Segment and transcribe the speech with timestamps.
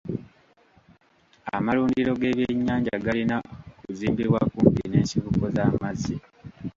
[1.55, 3.37] Amalundiro g'ebyennyanja galina
[3.81, 6.15] kuzimbibwa kumpi n'ensibuko z'amazzi.